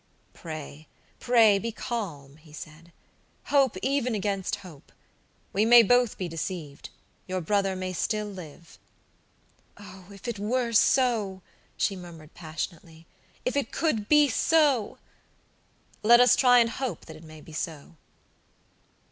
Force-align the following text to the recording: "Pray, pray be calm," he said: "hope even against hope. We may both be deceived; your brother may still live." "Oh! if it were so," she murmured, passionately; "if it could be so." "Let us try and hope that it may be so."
"Pray, 0.33 0.87
pray 1.19 1.59
be 1.59 1.71
calm," 1.71 2.37
he 2.37 2.51
said: 2.51 2.91
"hope 3.49 3.77
even 3.83 4.15
against 4.15 4.55
hope. 4.65 4.91
We 5.53 5.63
may 5.63 5.83
both 5.83 6.17
be 6.17 6.27
deceived; 6.27 6.89
your 7.27 7.39
brother 7.39 7.75
may 7.75 7.93
still 7.93 8.25
live." 8.25 8.79
"Oh! 9.77 10.05
if 10.11 10.27
it 10.27 10.39
were 10.39 10.71
so," 10.73 11.43
she 11.77 11.95
murmured, 11.95 12.33
passionately; 12.33 13.05
"if 13.45 13.55
it 13.55 13.71
could 13.71 14.09
be 14.09 14.27
so." 14.27 14.97
"Let 16.01 16.19
us 16.19 16.35
try 16.35 16.57
and 16.57 16.71
hope 16.71 17.05
that 17.05 17.15
it 17.15 17.23
may 17.23 17.39
be 17.39 17.53
so." 17.53 17.95